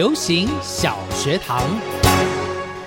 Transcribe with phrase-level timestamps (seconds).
[0.00, 1.60] 流行小学堂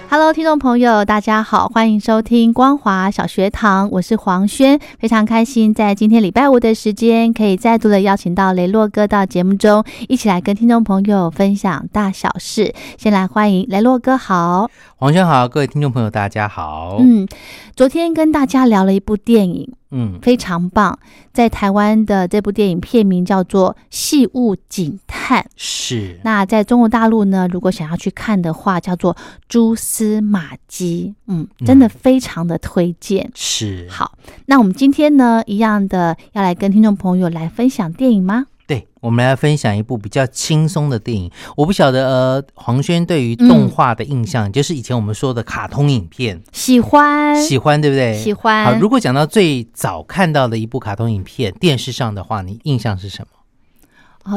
[0.10, 12.74] ，Hello，听众朋友，大家好，欢迎收听光华小学堂，我是黄轩，非常开心在今天礼拜五的时间，可以再度的邀请到雷洛哥到节目中，一起来跟听众朋友分享大小事。
[12.98, 14.72] 先来欢迎雷洛哥，好，
[15.04, 16.96] 黄轩好，各位听众朋友，大家好。
[17.02, 17.28] 嗯，
[17.76, 19.70] 昨天跟大家聊了一部电影。
[19.92, 20.98] 嗯，非常棒。
[21.34, 26.22] 在台湾的这部电影片名叫做《细物警探》，是。
[26.24, 29.14] 那在中国大陆呢，如果想要去看的话，叫做
[29.50, 31.14] 《蛛丝马迹》。
[31.28, 33.30] 嗯，真的非常的推荐。
[33.36, 33.86] 是。
[33.90, 38.46] 好，那我们今天呢，一样的要来跟听众朋友来分享电影吗？
[38.74, 41.30] 对，我们来分享一部比较轻松的电影。
[41.56, 48.18] 我不晓得，呃，黄轩对于动画的印象，就是以前我们说的卡通影片，喜欢，喜欢，对不对？
[48.18, 48.66] 喜欢。
[48.66, 53.28] 好，如果讲到最早看到的一部卡通影片，电视上的话，你印象是什么？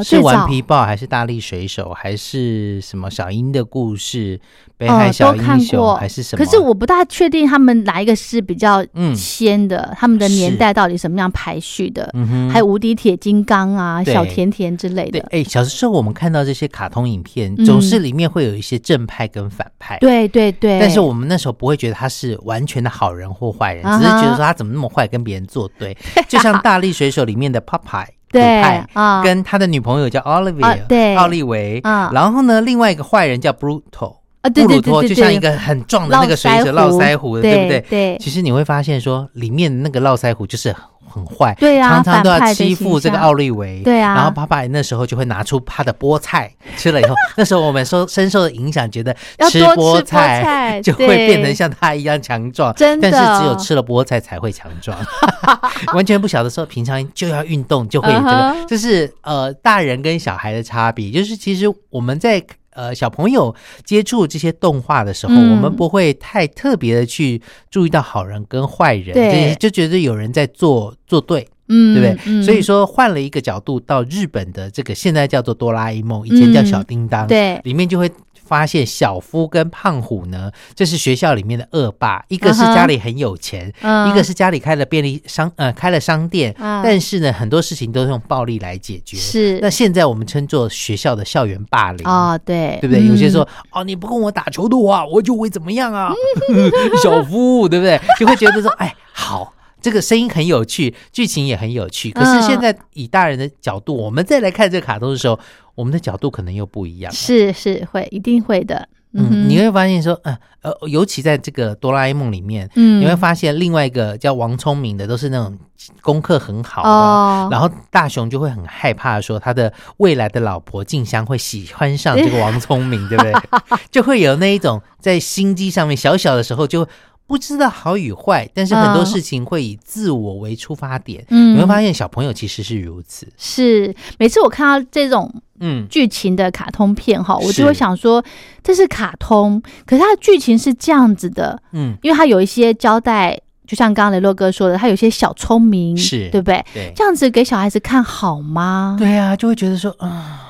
[0.03, 4.39] 是顽皮豹还是大力水手还是什么小樱的故事？
[4.77, 6.45] 北海小英雄还是什么？
[6.45, 12.07] 可是我不大确定他们哪一个是比较先的，他们的年代到底什么样排序的？
[12.13, 15.19] 嗯还有无敌铁金刚啊，小甜甜之类的。
[15.31, 19.97] 哎，小时候我们看到这些卡通影片，总是里面会有一些正派跟反派。
[19.97, 20.79] 对对对。
[20.79, 25.97] 但是我们那时候不会觉得他是完全的好人或坏人，只是觉得说他怎么那么坏，跟别人作对。
[26.27, 28.05] 就像 大力水手里面的 Popeye。
[28.37, 31.79] 对啊，跟他的女朋友叫 Olivia，对，奥利维。
[31.83, 37.85] 啊，然后呢，另外一个坏人叫 Brutal，啊，布鲁托就像一个很壮的那个水者，络腮胡，对不对？
[37.89, 38.17] 对。
[38.19, 40.75] 其实你会发现说，里面那个络腮胡就是。
[41.09, 44.13] 很坏，对啊常常都要欺负这个奥利维，对啊。
[44.13, 49.15] 然后爸爸那时候就会拿出他的菠菜吃了以后， 那时候我们受深受的影响，觉得
[49.49, 53.09] 吃菠菜 就会变成像他一样强壮，真的。
[53.09, 54.95] 但是只有吃了菠菜才会强壮，
[55.95, 62.43] 完全不晓得说平常就要运动就会这个，就是呃大人跟小孩的差别，就是其实我们在。
[62.77, 72.43] 呃，小朋友接触这些动画的时候，我们不会太特别的去注意到好人跟坏人，对，就觉得有人在做做对，嗯，对不对？
[72.43, 78.09] 所以说换了一个角度，到日本的这个现在叫做哆啦 A 梦，以前叫小叮当，对，里面就会。
[78.47, 83.71] 发现小夫跟胖虎呢，这是学校里面的恶霸，一个是家里很有钱，
[84.09, 89.17] 一个是家里开了便利商，呃，开了商店，但是呢，很多事情都是用暴力来解决。
[89.17, 93.05] 是，那现在我们称作学校的校园霸凌啊，对，对不对？
[93.05, 96.13] 有些说，哦，你不跟我打球的话，我就会怎么样啊？
[97.03, 97.99] 小夫，对不对？
[98.17, 102.11] 就会觉得说， 哎，好，这个声音很有趣，剧情也很有趣。
[102.11, 105.37] 可是现在以大人的角度，我们再来看这个卡通的时候。
[105.77, 115.55] 我们的角度可能又不一样，是是会一定会的，嗯，你会发现说，呃呃，尤其在这个哆啦 A 梦里面，嗯，你会发现另外一个叫王聪明的，都是那种
[116.01, 123.33] 功课很好的，然后大雄就会很害怕说他的未来的老婆静香会喜欢上这个王聪明，对不对？
[123.91, 126.87] 就会有那一种在心机上面小小的时候就。
[127.29, 131.25] 不知道好与坏，但是很多事情会以自我为出发点。
[131.27, 133.27] 嗯，你会发现小朋友其实是如此。
[133.35, 138.23] 是每次我看到这种嗯剧情的卡通片哈，我就会想说
[138.63, 141.59] 这是卡通，可是它的剧情是这样子的。
[141.73, 146.63] 嗯，因为它有一些交代，就像刚刚雷洛哥说的，他有些小聪明，是对不对？
[146.73, 148.95] 对，这样子给小孩子看好吗？
[148.97, 150.46] 对啊，就会觉得说啊。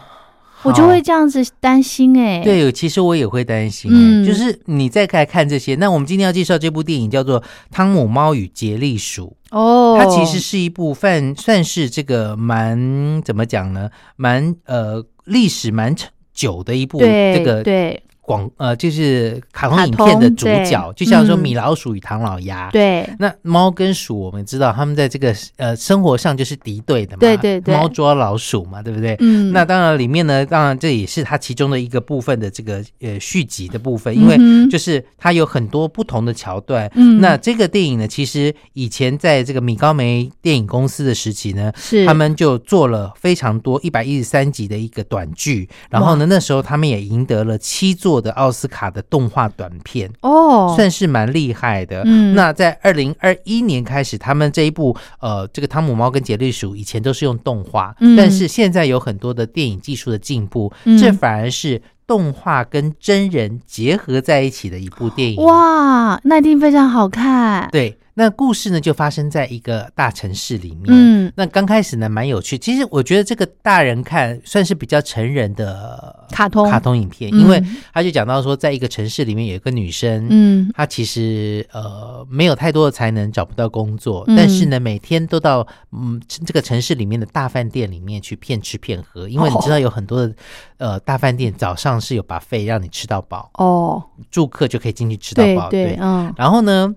[0.63, 5.75] 我就会这样子担心哎，对，其实我也会担心嗯，就是你再看看这些。
[5.75, 7.39] 那我们今天要介绍这部电影叫做
[7.71, 13.89] 《汤姆猫与杰利鼠》哦，它其实是一部算算是这个蛮怎么讲呢？
[14.15, 15.95] 蛮呃历史蛮
[16.33, 18.03] 久的一部这个对。
[18.27, 22.69] 广呃，就是卡通影片的主角，就像说米老鼠与唐老鸭。
[22.71, 27.21] 对，那猫跟鼠，我们知道他们在这个呃生活上就是敌对的嘛。
[27.21, 29.15] 对对对，猫捉老鼠嘛，对不对？
[29.21, 29.53] 嗯。
[29.53, 34.37] 那当然里面呢，当然这也是它其中的一个部分的这个呃续集的部分，因为
[34.69, 36.91] 就是它有很多不同的桥段。
[36.95, 37.21] 嗯。
[37.21, 48.16] 那这个电影呢，其实以前在这个米高梅电影公司的时期呢，是他们就做了非常多一百一十三集的一个短剧，然后呢，那时候他们也赢得了七座。
[48.21, 52.01] 的奥斯卡的动画短片哦，算是蛮厉害的。
[52.05, 65.41] 嗯，那在二零二一年开始，他们这一部呃，这个汤姆猫跟杰利鼠以前都是用动画，但是现在有很多的电影技术的进步，这反而是动画跟真人结合在一起的一部电影。
[65.43, 67.69] 哇，那一定非常好看。
[67.71, 67.97] 对。
[68.19, 70.85] 那故事呢，就发生在一个大城市里面。
[70.87, 72.57] 嗯，那刚开始呢，蛮有趣。
[72.57, 90.33] 其实我觉得这个大人看算是比较成人的卡通卡通影片，因为他就讲到说，在一个城市里面有一个女生，嗯，她其实呃没有太多的才能，找不到工作，但是呢，每天都到嗯这个城市里面的大饭店里面去骗吃骗喝，因为你知道有很多的
[90.77, 96.95] 呃大饭店早上是有把费让你吃到饱哦，住客就可以进去吃到饱，对，嗯，然后呢。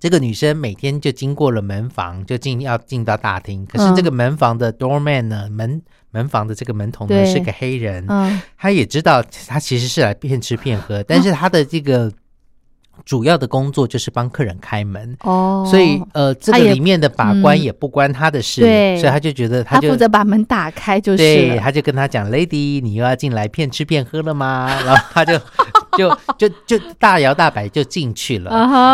[0.00, 3.66] 这个女生每天就经过了门房，就进要进到大厅。
[3.66, 8.06] 可是这个门房的 doorman 呢，门门房的这个门童呢是个黑人，
[8.56, 12.12] 他也知道他其实是来骗吃骗喝，但是他的这个
[13.04, 15.66] 主要的工作就是帮客人开门哦。
[15.70, 18.62] 所以呃，这个里面的把关也不关他的事，
[18.98, 21.18] 所以他就觉得他就负责把门打开就是。
[21.18, 24.68] 对，他就跟他讲，Lady，你又要进来骗吃骗喝了吗？
[24.84, 25.40] 然后他就。
[25.96, 28.52] 就就就大摇大摆就进去了，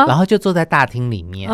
[0.09, 1.51] 然后就坐在大厅里面，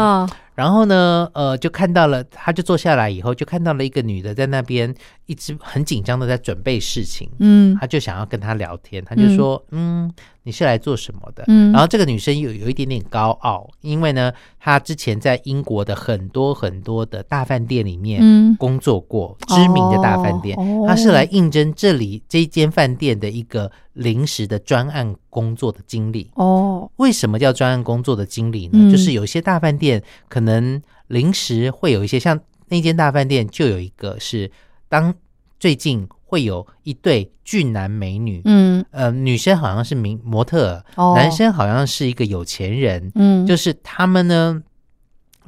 [0.54, 4.94] 然后呢，呃，就看到了，他就坐下来以后，就看到了一个女的在那边
[5.26, 10.12] 一直很紧张的在准备事情，嗯，他就想要跟她聊天，他就说，嗯。
[10.42, 11.44] 你是来做什么的？
[11.48, 20.56] 嗯，然后这个女生有有一点点高傲，因为呢，她之前在英国的很多很多的大饭店里面工作过，知名的大饭店，
[20.86, 26.30] 她是来应征这里这间饭店的一个临时的专案工作的经理。
[26.34, 28.90] 哦，为什么叫专案工作的经理呢？
[28.90, 34.50] 就是有些大饭店可能临时会有一些，像那间大饭店就有一个是
[34.88, 35.14] 当
[35.58, 36.08] 最近。
[36.30, 40.80] 会有一对俊男美女，嗯，呃，女生好像是名模特，
[41.16, 44.62] 男生好像是一个有钱人，嗯，就是他们呢，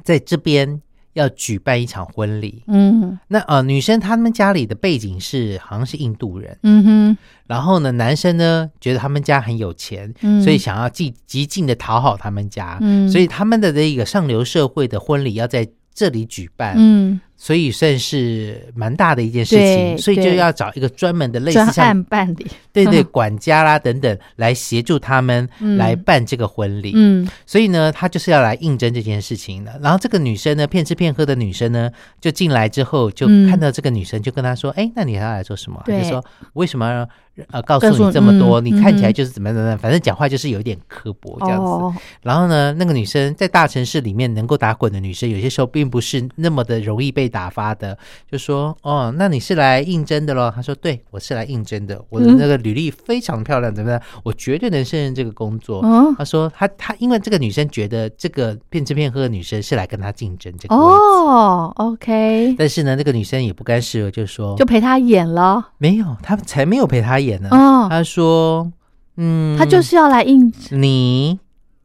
[0.03, 0.81] 在这边
[1.13, 10.13] 要举办一场婚礼，嗯，那呃，女生他们家里的背景是好像是印度人，嗯哼，然后呢，男生呢觉得他们家很有钱，
[10.43, 17.21] 所以想要极极尽的讨好他们家，嗯，所以他们的这个上流社会的婚礼要在这里举办，嗯。
[17.43, 26.93] 所以算是蛮大的一件事情，所以就要找一个专门的类似像办理，对对，管家啦等等来协助他们来办这个婚礼。
[26.95, 29.77] 嗯，所以呢，他就是要来应征这件事情的。
[29.83, 31.91] 然后这个女生呢，骗吃骗喝的女生呢，
[32.21, 36.23] 就进来之后就看到这个女生，就跟她说：“哎，那你要来做什么？”就说
[36.53, 37.05] ：“为什么？”
[37.49, 41.99] 呃，告诉你这么多，你看起来就是怎么怎么，反正讲话就是有一点刻薄这样子。
[42.21, 47.97] 然后呢，那个女生在大城市里面能够打滚的女生，有些时候并不是那么的容易被打发的。
[48.29, 50.51] 就说哦，那你是来应征的喽？
[50.55, 53.99] 他说，对我是来应征的，我的那个履历非常漂亮，怎么样？
[54.23, 55.81] 我绝对能胜任这个工作。
[56.15, 62.53] 他说，他他因为这个女生觉得这个骗吃骗喝的女生是来跟他竞争这个哦，OK。
[62.59, 65.69] 但是呢，那个女生也不甘示弱，就说就陪他演了。
[65.79, 67.13] 没有，他才没有陪他。
[67.23, 67.47] 演呢？
[67.51, 68.69] 哦，他说，
[69.15, 71.39] 嗯，他就是要来应你。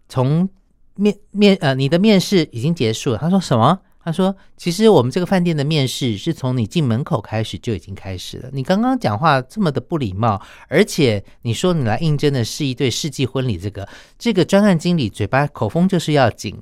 [0.08, 0.48] 从
[0.96, 3.18] 面面呃，你的面试已经结束了。
[3.18, 3.78] 他说什么？
[4.08, 8.48] 他说，其实我们这个饭店的面试是从你进门口开始就已经开始了。
[8.52, 13.86] 你刚刚讲话这么的不礼貌，而且你说你来应征的是一对世纪婚礼，这个
[14.18, 16.56] 这个专案经理嘴巴口风就是要紧。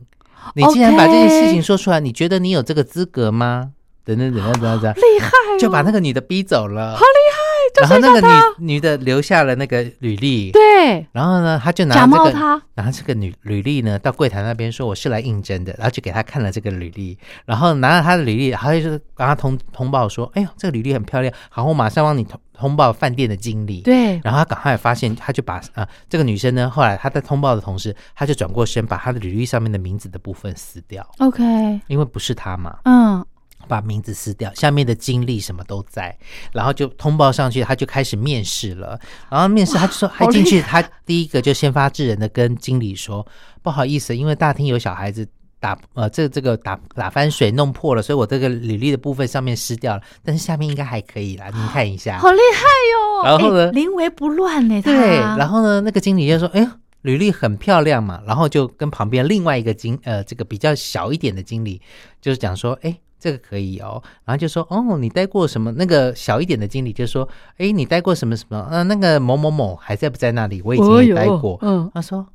[0.55, 3.71] 你竟然把这件事情说出来，你觉得你有这个资格吗？
[4.05, 7.46] 等等等等等等，厉害，就把那个女的逼走了，好厉害。
[7.83, 8.21] 然后那个
[8.59, 11.07] 女女的留下了那个履历，对。
[11.13, 23.81] 然后呢，他就拿这个，拿这个女履历呢，到柜台那边说我是来应征的，然后就给他看了这个履历，然后拿了他的履历，还有就是跟他通通报说，哎呦，这个履历很漂亮，好，我马上帮你通通报饭店的经理。
[23.83, 24.21] 对。
[24.25, 31.07] 然后他赶快发现，他就把啊这个女生呢，后来他在通报的同时，他就转过身，把他的履历上面的名字的部分撕掉。
[31.19, 31.43] OK。
[31.89, 32.79] 因为不是他嘛。
[32.85, 33.25] 嗯。
[33.69, 36.17] 把名字撕掉，下面的经历什么都在，
[36.53, 38.99] 然后就通报上去，他就开始面试了。
[39.31, 43.27] 然后面试他就说，他进去，他第一个就先发制人的跟经理说，
[43.63, 45.27] 不好意思，因为大厅有小孩子
[45.59, 52.19] 打呃，这这个打打翻水弄破了，所以我这个履历的部分上面撕掉了，但是下面应该还可以啦，您看一下。
[52.19, 53.25] 好厉害哟！
[53.25, 54.81] 然后呢，临危不乱呢。
[54.83, 61.81] 对，然后呢，那个经理就说：“哎呀，履历很漂亮嘛。”然后就跟旁边另外一个经呃，这个比较小一点的经理，
[62.21, 68.67] 就是讲说：“哎，这个可以哦。”然后就说：“哦，你待过什么？”那个小一点的经理就说：“哎，你待过什么什么？
[68.71, 70.63] 呃，那个某某某还在不在那里？
[70.63, 72.27] 我以前也待过。”嗯，他说：“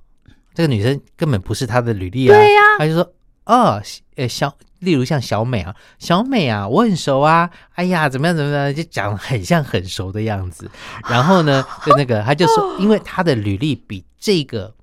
[0.54, 3.12] 这个女生根本不是他的履历啊。”对呀，他就说
[3.46, 3.82] ：“哦，
[4.16, 7.48] 呃，小。”例如像小美啊，小美啊，我很熟啊。
[7.76, 10.68] 哎呀，怎么样怎么样，就讲很像很熟的样子。
[11.08, 14.74] 然后呢，就那个他就说， 因为他的履历比这个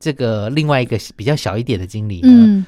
[0.00, 2.64] 这个另外一个比较小一点的经理呢。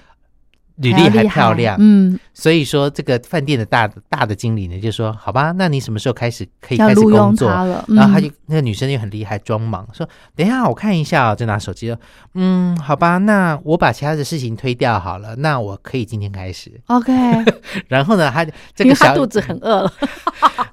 [0.76, 7.48] 履历还漂亮，嗯，所以说这个饭店的大大的经理呢，就说好吧，那你什么时候开始可以开始工作？
[7.88, 11.98] 然后他就那个女生就很厉害，装忙说等一下我看一下，就拿手机了，
[12.34, 17.12] 嗯，好吧，那我把其他的事情推掉好了，那我可以今天开始，OK。
[17.88, 19.92] 然后呢，他这个小肚子很饿了，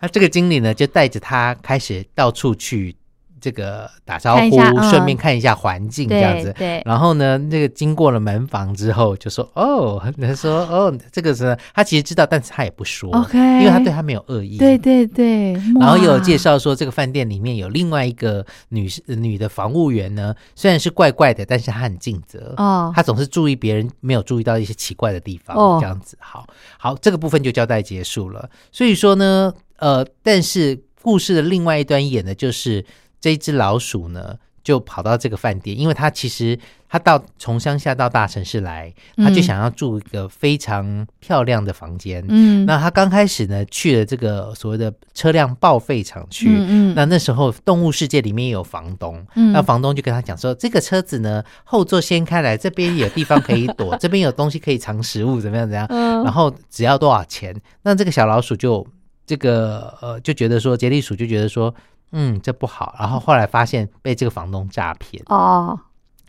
[0.01, 2.95] 那 这个经理呢就带着他开始到处去。
[3.43, 4.57] 这个打招呼，
[4.89, 6.55] 顺便看一下环境，这样子。
[6.57, 6.81] 对。
[6.85, 14.57] 然后呢，那个经过了门房之后，就说：“哦，他说哦，这个是他其实知道，但是他也不说，OK，因为他对他没有恶意。
[14.57, 15.51] 对对对。
[15.77, 26.17] 然后又有介绍说，这个饭店里面有另外一个女女的房务员呢，虽然是怪怪的，但是她很尽责哦，她总是注意别人没有注意到一些奇怪的地方，这样子。
[26.21, 26.47] 好，
[26.79, 28.49] 好，这个部分就交代结束了。
[28.71, 32.85] 所以说呢，呃，但是故事的另外一端演的就是。
[33.23, 42.21] 这一只老鼠呢，就跑到这个饭店，因为它其实它到从乡下到大城市来，它就想要住一个非常漂亮的房间。
[42.27, 46.49] 嗯，那它刚开始呢去了这个所谓的车辆报废厂区。
[46.49, 55.87] 嗯嗯，那那时候动物世界里面有房东，那房东就跟他讲说，这个车子呢后座掀开来，这边有地方可以躲， 这边有东西可以藏食物，怎么样怎样？
[56.25, 57.55] 然后只要多少钱？
[57.83, 58.85] 那这个小老鼠就
[59.25, 61.73] 这个呃就觉得说，杰利鼠就觉得说。
[62.13, 62.95] 嗯，这不好。
[62.97, 65.77] 然后后来发现被这个房东诈骗哦，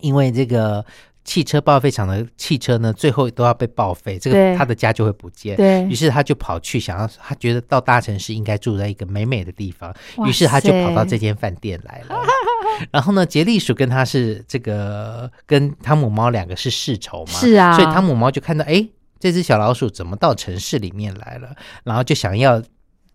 [0.00, 0.84] 因为这个
[1.24, 5.56] 汽车报废厂的汽车呢，最后都要被报废，这个他的家就会不见。
[5.56, 9.94] 对于是他就跑去想要，他觉得到大城市应该住在一个美美的地方，
[10.26, 12.18] 于是他就跑到这间饭店来了。
[12.90, 18.86] 然后呢，杰利鼠跟他是这个跟汤姆猫两个是世仇嘛，是啊，所以汤姆猫就看到哎，
[19.20, 22.62] 这只小老鼠怎么到城市里面来了，然后就想要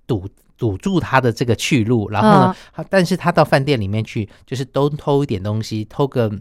[0.07, 0.27] 堵。
[0.59, 6.31] 堵住他的这个去路，然后呢，他但是他到饭店里面去，就是都偷一点东西，偷个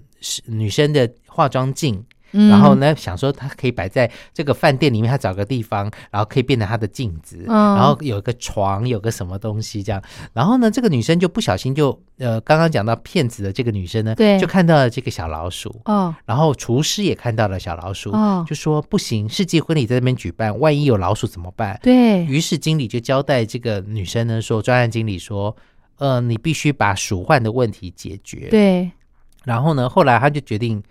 [0.44, 2.04] 女生的化妆镜。
[2.30, 10.02] 然后呢，想说他可以摆在这个饭店里面，他找个地方，然后可以变成他的镜子，然后有个床，有个什么东西这样。
[10.32, 16.14] 然后呢，这个女生就不小心就呃，刚刚讲到骗子的这个女生呢，对，就看到了这个小老鼠哦。
[16.26, 21.78] 然后厨师也看到了小老鼠哦，就说不行，世纪婚礼在那边举办，万一有老鼠怎么办？
[21.82, 25.56] 对于是经理就交代这个女生呢，说专案经理说，
[25.96, 28.48] 呃，你必须把鼠患的问题解决。
[28.50, 28.90] 对。
[29.44, 30.82] 然后呢，后来他就决定。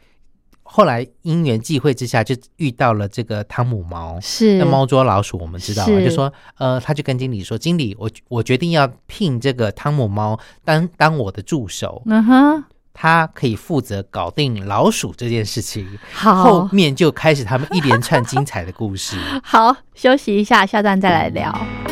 [0.70, 15.88] 后来因缘际会之下，就遇到了这个汤姆猫，是那猫捉老鼠，我们知道，就说呃，他就跟经理说，经理，我我决定要聘这个汤姆猫当当我的助手，嗯哼，他可以负责搞定老鼠这件事情。
[16.12, 19.18] 好，后面就开始他们一连串精彩的故事。
[19.42, 21.87] 好，休息一下，下段再来聊。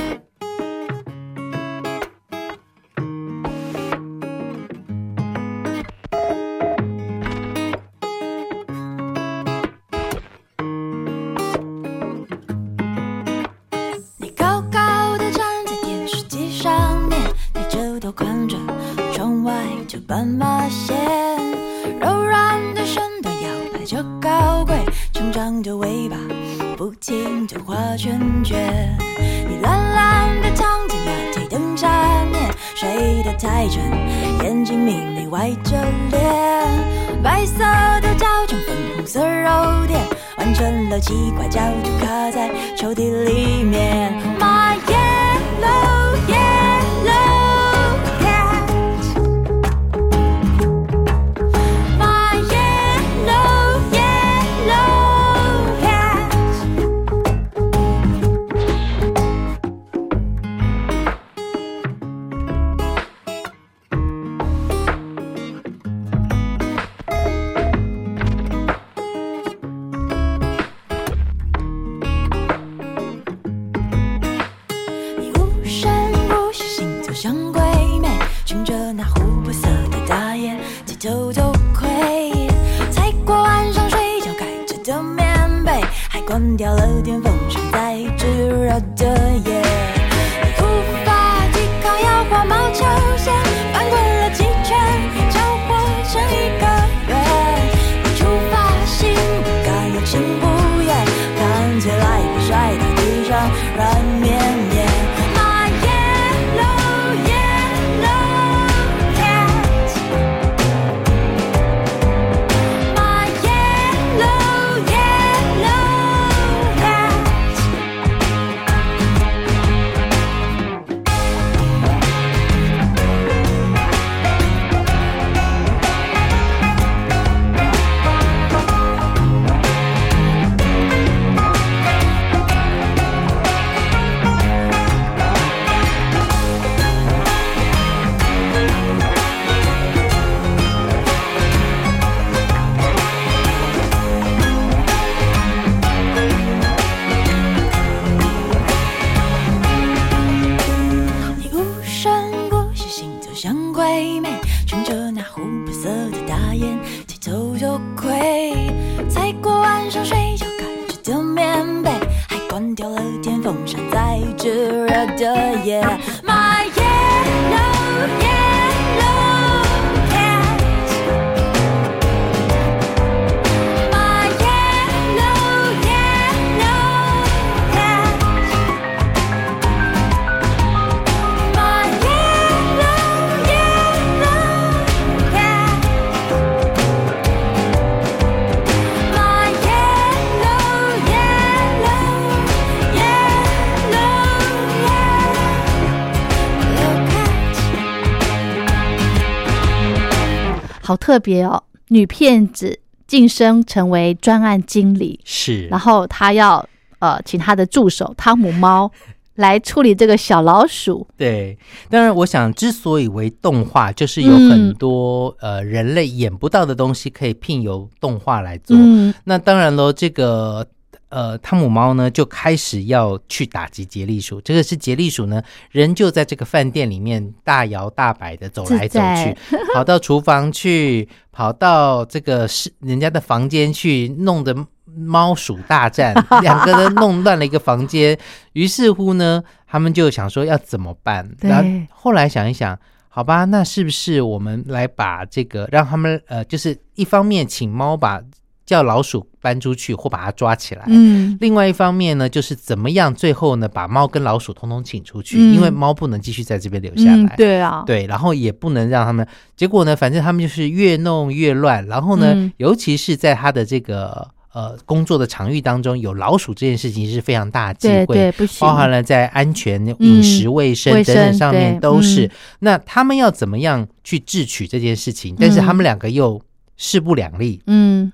[201.16, 206.68] 特别哦，女骗子晋升成为专案经理，是然后她要
[207.00, 208.92] 呃请她的助手汤姆猫
[209.36, 211.08] 来处理这个小老鼠。
[211.16, 211.58] 对，
[211.90, 218.76] 当然，我想之所以为动画，就是有很多、呃人类演不到的东西可以聘由动画来做。
[218.78, 220.68] 嗯那当然喽，这个
[221.16, 224.42] 呃汤姆猫呢就开始要去打击杰利鼠。
[224.42, 225.42] 这个是杰利鼠呢，
[225.72, 229.34] 人就在这个饭店里面大摇大摆的走来走去，
[229.74, 234.54] 跑到厨房去，跑到这个是人家的房间去，弄得
[234.94, 238.20] 猫鼠大战， 两个人弄乱了一个房间。
[238.52, 241.26] 于是乎呢，他们就想说要怎么办？
[241.40, 242.78] 对然后后来想一想。
[243.08, 248.22] 好吧，那是不是我们来把这个让他们呃，就是一方面请猫把
[248.66, 257.36] 叫老鼠搬出去或把它抓起来，嗯另外一方面呢，就是怎么样最后呢把猫跟老鼠通通请出去，嗯因为猫不能继续在这边留下来。
[257.36, 259.28] 嗯，对啊，对，然后也不能让他们。
[259.56, 261.86] 结果呢，反正他们就是越弄越乱。
[261.86, 272.26] 然后呢，嗯尤其是在他的这个呃工作的场域当中，有老鼠这件事情是非常大忌讳，对对，不，包含了在安全、饮食、卫生等等上面都是。
[272.26, 275.36] 嗯那他们要怎么样去智取这件事情？
[275.38, 276.42] 但是他们两个又
[276.78, 277.62] 势不两立。
[277.68, 278.12] 嗯，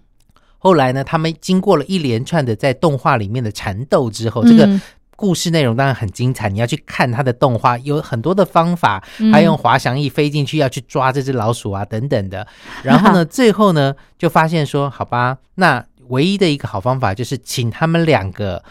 [0.63, 4.79] 后来呢，他们经过了一连串的在动画里面的缠斗之后，这个嗯
[5.15, 12.45] 故事内容当然很精彩，你要去看它的动画，有很多的方法，嗯还用滑翔翼飞进去要去抓这只老鼠啊等等的。
[12.83, 18.63] 然后呢，最后呢就发现说，好吧，那唯一的一个好方法就是请他们两个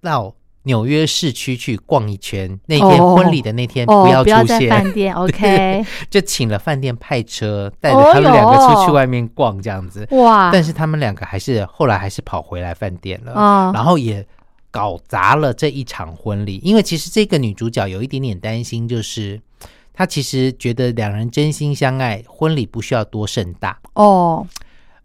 [0.00, 0.34] 到
[0.68, 2.60] 纽约市区去逛一圈。
[2.66, 10.06] 那天哦婚礼的那天哦，不要不要在出现，饭店， OK，就请了饭店派车带着他们两个出去外面逛这样子。
[10.10, 13.32] 哇，但是他们两个还是后来还是跑回来饭店了。
[13.32, 14.24] 啊，然后也
[14.70, 16.60] 搞砸了这一场婚礼。
[16.62, 19.40] 因为其实这个女主角有一点点担心，就是
[19.94, 23.78] 她其实觉得两人真心相爱，婚礼不需要多盛大。
[23.94, 24.46] 哦，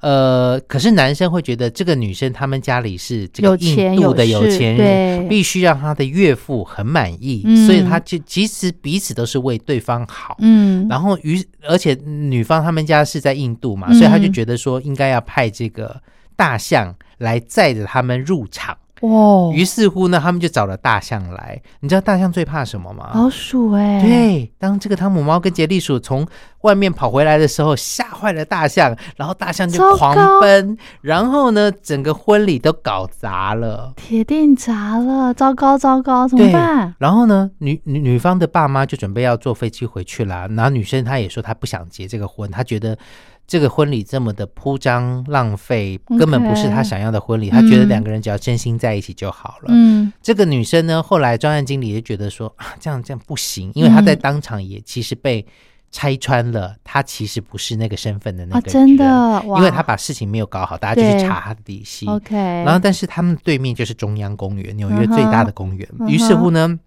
[0.04, 10.36] 呃，可是男生会觉得这个女生他们家里是这个印度的有钱人，必须让他的岳父很满意，嗯所以他就其实彼此都是为对方好。
[10.40, 15.96] 嗯，然后于而且女方他们家是在印度嘛，嗯所以他就觉得说应该要派这个
[16.36, 18.78] 大象来载着他们入场。
[19.04, 21.62] 哦，于是乎呢，他们就找了大象来。
[21.82, 23.12] 你知道大象最怕什么吗？
[23.14, 26.26] 老鼠哎，，对，当这个汤姆猫跟杰利鼠从
[26.62, 33.92] 外面跑回来的时候，吓坏了大象，然后大象就狂奔，然后呢，整个婚礼都搞砸了。
[33.98, 36.96] 铁定砸了，糟糕糟糕，怎么对办？
[36.98, 40.48] 然后呢，女女女方的爸妈就准备要坐飞机回去啦。
[40.52, 42.98] 然后女生她也说她不想结这个婚，她觉得
[43.46, 47.50] 这个婚礼这么的铺张浪费，根本不是他想要的婚礼。
[47.50, 49.66] 他觉得嗯两个人只要真心在一起就好了。
[49.68, 55.46] 嗯，这个女生呢，后来专案经理就觉得说啊，这样这样不行，因为她在当场也其实被
[55.92, 62.08] 拆穿了，她其实不是那个身份的那啊，个人，真的，因为她把事情没有搞好，大家就去查她的底细。
[62.08, 65.88] OK，然后，但是他们对面就是中央公园，纽约最大的公园。
[66.08, 66.80] 于是乎呢，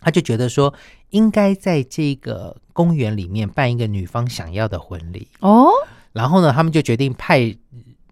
[0.00, 0.74] 他就觉得说，
[1.10, 5.28] 应该在这个公园里面办一个女方想要的婚礼。
[5.40, 5.68] 哦，
[6.12, 7.54] 然后呢，他们就决定派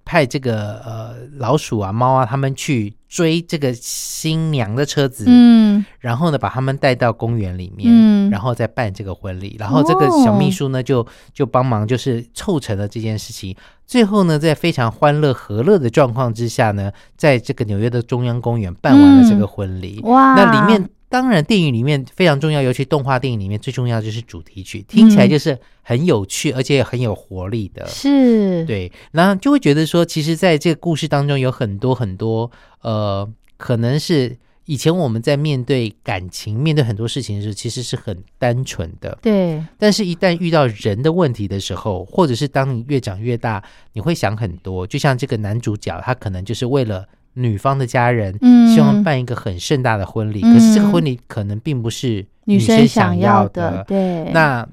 [0.04, 9.56] 派这个呃老鼠啊、猫啊，他们去追这个新娘的车子，嗯然后呢把他们带到公园里面，嗯然后再办这个婚礼。
[9.58, 13.54] 然后这个小秘书呢就就帮忙，就是凑成了这件事情。
[13.86, 20.00] 最后呢，在非常欢乐和乐的状况之下呢，在这个纽约的中央公园办完了这个婚礼。
[20.04, 27.86] 哇，那里面当然电影里面非常重要，尤其动画电影里面最重要就是主题曲，听起来就是很有趣，而且很有活力的。
[27.86, 32.50] 是，对，然后就会觉得说，其实在这个故事当中有很多很多
[32.82, 39.18] 呃，可能是以前我们在面对感情、面对很多事情的时候，其实是很单纯的。
[39.22, 44.86] 对，但是，一旦遇到人的问题的时候，或者是当你越长越大，你会想很多。
[44.86, 47.08] 就像这个男主角，他可能就是为了
[47.38, 48.58] 女方的家人，嗯。
[48.68, 50.54] 希望办一个很盛大的婚礼，嗯。
[50.54, 54.68] 可是这个婚礼可能并不是女生想要的，对，那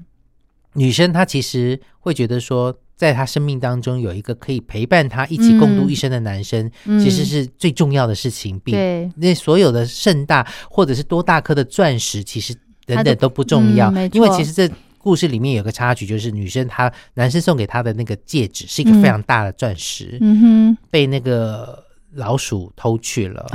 [0.74, 8.60] 女生她其实会觉得说，在她生命当中有一个可以陪伴她一起共度一生的男生，其实是最重要的事情。
[8.60, 13.90] 并那所有的盛大或者是多大颗的钻石，其实等等都不重要。
[14.12, 21.85] 因为其实这故事里面有个插曲，就是女生她男生送给她的那个戒指是一个非常大的钻石，嗯哼，被那个。
[22.16, 23.46] 老鼠偷去了，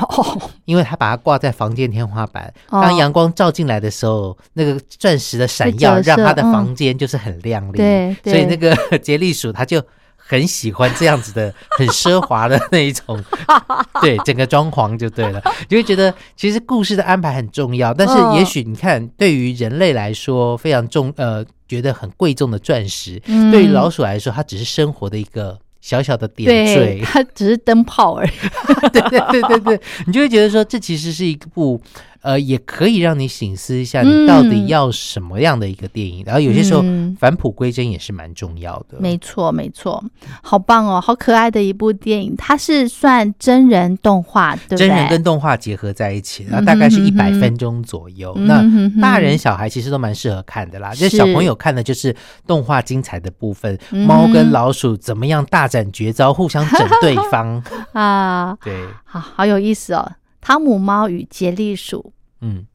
[0.65, 7.77] 因为他把它挂在房间天花板，当阳光照进来的时候，那个钻石的闪耀让他的房间就是很亮丽。
[7.77, 9.81] 对，所以那个 杰利鼠他就
[10.15, 13.21] 很喜欢这样子的很奢华的那一种，
[14.01, 17.93] 对，整个装潢就对了，就会觉得其实故事的安排很重要。
[17.93, 23.19] 但是也许你看，对于人类来说非常重，呃，觉得很贵重的钻石，
[23.51, 25.59] 对于老鼠来说，它只是生活的一个。
[25.81, 28.29] 小小的点缀，它只是灯泡而已。
[28.93, 31.81] 对对对对对，你就会觉得说，这其实是一部。
[32.21, 36.23] 呃，也可以让你醒思一下，你到底要什么样的一个电影？
[36.25, 36.83] 然后有些时候
[37.19, 38.97] 返璞归真也是蛮重要的。
[38.99, 40.03] 没错，没错，
[40.43, 42.35] 好棒哦，好可爱的一部电影。
[42.37, 48.33] 它是算真人动画，对真人跟动画结合在一起，然后大概是一百分钟左右。
[48.35, 48.63] 那
[49.01, 50.93] 大人小孩其实都蛮适合看的啦。
[50.93, 58.55] 就小朋友看的就是动画精彩的部分，猫跟老鼠怎么样大展绝招，互相整对方 啊？
[58.63, 60.11] 对，好好有意思哦。
[60.41, 62.65] 汤姆猫与杰利鼠，嗯，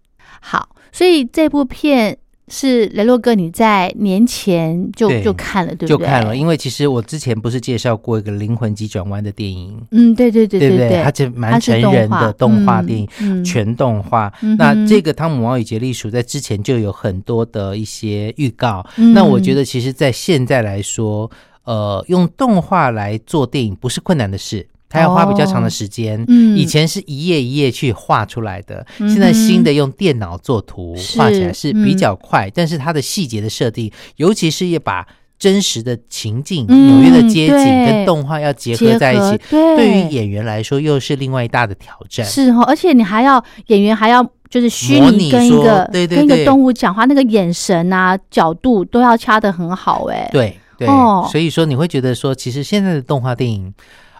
[0.40, 2.16] 好，所以这部片
[2.48, 5.88] 是雷洛哥你在年前就就看了，对不对？
[5.88, 14.33] 就看了，因为其实我之前不是介绍过一个灵魂急转弯的电影，嗯，对对对对对，它这蛮成人的动画电影，全动画。
[14.57, 21.29] 那这个汤姆猫与杰利鼠在之前就有很多的一些预告，那我觉得其实，在现在来说，
[21.64, 24.64] 呃，用动画来做电影不是困难的事。
[24.96, 26.56] 它要花比较长的时间，嗯。
[26.56, 35.06] 以前是一页一页去画出来的，现在新的用电脑做图画起来是比较快，但是它的细节的设定，尤其是要把
[35.38, 42.24] 真实的情境、纽约的街景跟动画要结合在一起，对于演员来说又是另外一大的挑战。
[42.24, 50.88] 是哦，而且你还要演员还要就是虚拟跟一个跟一个动物讲话，那个眼神啊、角度都要掐得很好，哎，对对，
[51.30, 53.74] 所以说你会觉得说，其实现在的动画电影。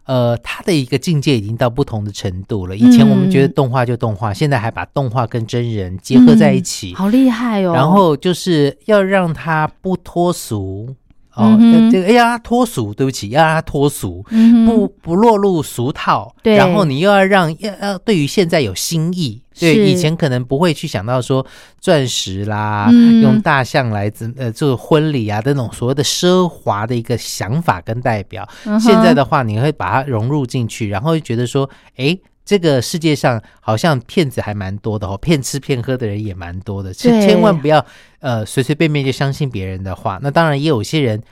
[0.07, 2.77] 呃，他的一个境界已经到不同的程度了。
[2.77, 7.75] 以前我们觉得动画就动画，现在还把动画跟真人结合在一起，好厉害哦！
[7.75, 10.95] 然后就是要让他不脱俗
[11.37, 11.57] 哦，
[11.93, 14.25] 这个哎呀脱俗，对不起，要让它脱俗，
[14.67, 16.35] 不不落入俗套。
[16.43, 19.43] 对，然后你又要让要要对于现在有新意。
[19.59, 21.47] 对，以前可能不会去想到说
[21.81, 22.91] 钻石啦，
[23.23, 28.47] 用大象来呃做婚礼啊，这种所谓的奢华的一个想法跟代表。
[28.79, 37.85] 现在的话，你会把它融入进去，然后会觉得说，哎，这个世界上好像骗子还蛮多的哦，骗吃骗喝的人也蛮多的，千千万不要
[38.21, 40.19] 呃随随便便就相信别人的话。
[40.23, 41.23] 那当然也有些人。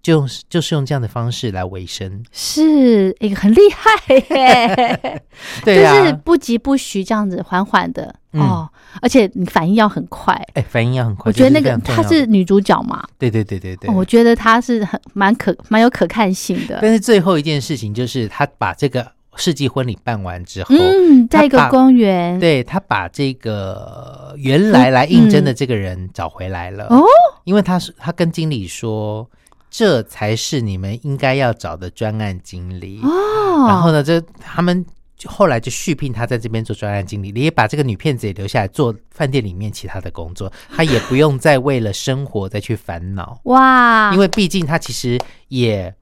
[0.00, 5.22] 就就是用这样的方式来维生，是一个很厉害耶。
[5.64, 8.66] 对啊，就是不急不徐这样子，缓缓的哦，
[9.02, 11.28] 而且你反应要很快，哎，反应要很快。
[11.28, 16.78] 我觉得那个她是女主角嘛，对对对对对，我觉得她是很蛮可蛮有可看性的。
[16.80, 27.02] 但是最后一件事情就是她把这个世纪婚礼办完之后，嗯，在一个公园，对他把这个原来来应征的这个人找回来了哦，
[27.44, 29.28] 因为他是他跟经理说。
[29.70, 33.66] 这才是你们应该要找的专案经理哦。
[33.68, 34.82] 然后呢，这他们
[35.26, 44.10] 后来就续聘他在这边做专案经理，你也把这个女骗子也留下来做饭店里面其他的工作，他也不用再为了生活再去烦恼哇。
[44.14, 45.94] 因为毕竟他其实也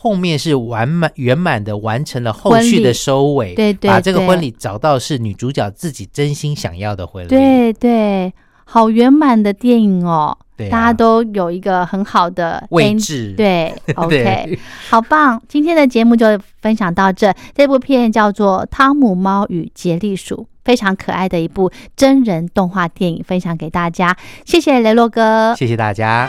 [0.00, 8.32] 后面是完满圆满的完成了后续的收尾，对对，把这个婚礼找到是女主角自己真心想要的婚礼，对对，
[8.64, 10.38] 好圆满的电影哦。
[10.70, 14.58] 大家都有一个很好的位置，对，OK，
[14.88, 15.40] 好棒！
[15.48, 16.26] 今天的节目就
[16.60, 17.32] 分享到这。
[17.54, 20.34] 这部片叫做《汤姆猫与杰利鼠》，
[20.64, 24.16] 非常可爱的一部真人动画电影，分享给大家。
[24.44, 26.28] 谢谢雷洛哥，谢谢大家。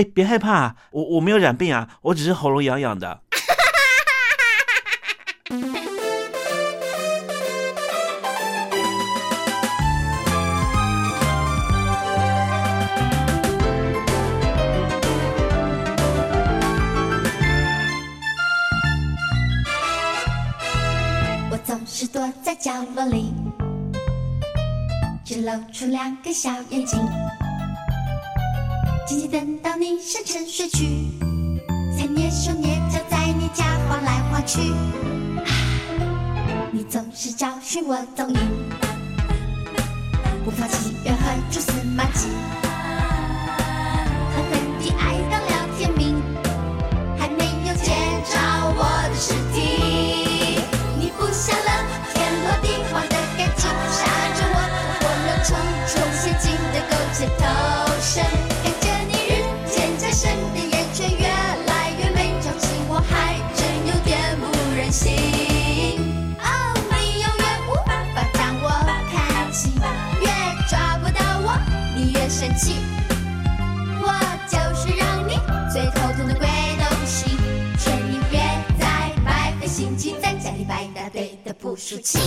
[0.00, 3.20] 哎，别害怕，我我没有染病啊，我只是喉咙痒痒的。
[21.50, 23.34] 我总是躲在角落里，
[25.22, 26.98] 只露出两个小眼睛。
[29.10, 31.08] 静静等到你深沉睡去，
[31.98, 34.72] 才蹑手蹑脚在你家晃来晃去。
[36.70, 38.38] 你总是找寻我踪影，
[40.44, 42.28] 不放弃任何蛛丝马迹，
[44.32, 46.22] 狠狠地爱到了天明，
[47.18, 47.96] 还没有见
[48.30, 48.38] 着
[48.76, 50.62] 我的尸体。
[51.00, 54.56] 你不下了天罗地网的感情，杀着我
[55.00, 57.42] 火热重重陷阱的苟且偷
[58.00, 58.49] 生。
[72.60, 72.74] 气。
[74.02, 74.08] 我
[74.46, 75.38] 就是让你
[75.72, 76.46] 最头痛的鬼
[76.78, 77.36] 东西，
[77.78, 78.40] 劝你别
[78.78, 82.18] 再白费心机在家里摆大堆的捕鼠器。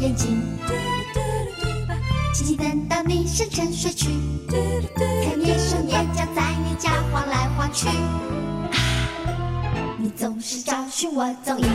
[0.00, 0.40] 眼睛，
[2.32, 4.06] 静静等到你深沉睡去，
[4.48, 7.86] 才蹑手蹑脚在你家晃来晃去。
[7.88, 7.92] 啊
[9.98, 11.68] 你总是找寻我踪影，